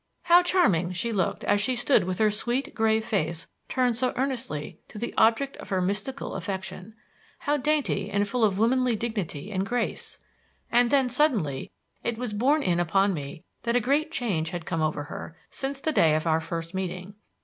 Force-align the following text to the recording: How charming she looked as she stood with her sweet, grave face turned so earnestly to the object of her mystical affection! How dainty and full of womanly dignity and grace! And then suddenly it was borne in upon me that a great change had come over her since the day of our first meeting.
How 0.23 0.41
charming 0.41 0.93
she 0.93 1.13
looked 1.13 1.43
as 1.43 1.61
she 1.61 1.75
stood 1.75 2.05
with 2.05 2.17
her 2.17 2.31
sweet, 2.31 2.73
grave 2.73 3.05
face 3.05 3.45
turned 3.69 3.95
so 3.97 4.13
earnestly 4.17 4.79
to 4.87 4.97
the 4.97 5.13
object 5.15 5.57
of 5.57 5.69
her 5.69 5.79
mystical 5.79 6.33
affection! 6.33 6.95
How 7.41 7.57
dainty 7.57 8.09
and 8.09 8.27
full 8.27 8.43
of 8.43 8.57
womanly 8.57 8.95
dignity 8.95 9.51
and 9.51 9.63
grace! 9.63 10.17
And 10.71 10.89
then 10.89 11.07
suddenly 11.07 11.69
it 12.03 12.17
was 12.17 12.33
borne 12.33 12.63
in 12.63 12.79
upon 12.79 13.13
me 13.13 13.43
that 13.61 13.75
a 13.75 13.79
great 13.79 14.11
change 14.11 14.49
had 14.49 14.65
come 14.65 14.81
over 14.81 15.03
her 15.03 15.37
since 15.51 15.79
the 15.79 15.91
day 15.91 16.15
of 16.15 16.25
our 16.25 16.41
first 16.41 16.73
meeting. 16.73 17.13